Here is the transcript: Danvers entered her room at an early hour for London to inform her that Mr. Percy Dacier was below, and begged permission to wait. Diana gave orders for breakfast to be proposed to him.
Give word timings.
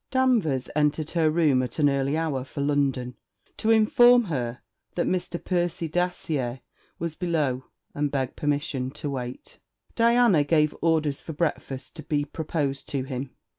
Danvers 0.09 0.67
entered 0.75 1.11
her 1.11 1.29
room 1.29 1.61
at 1.61 1.77
an 1.77 1.87
early 1.87 2.17
hour 2.17 2.43
for 2.43 2.59
London 2.61 3.13
to 3.57 3.69
inform 3.69 4.23
her 4.23 4.61
that 4.95 5.05
Mr. 5.05 5.37
Percy 5.43 5.87
Dacier 5.87 6.61
was 6.97 7.13
below, 7.13 7.65
and 7.93 8.09
begged 8.09 8.35
permission 8.35 8.89
to 8.89 9.11
wait. 9.11 9.59
Diana 9.95 10.43
gave 10.43 10.75
orders 10.81 11.21
for 11.21 11.33
breakfast 11.33 11.95
to 11.97 12.01
be 12.01 12.25
proposed 12.25 12.89
to 12.89 13.03
him. 13.03 13.29